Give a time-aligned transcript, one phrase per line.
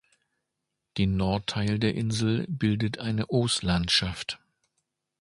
[0.97, 4.39] Den Nordteil der Insel bildet eine Os-Landschaft.